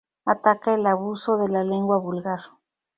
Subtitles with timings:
[0.25, 2.39] Ataca el abuso de la lengua vulgar.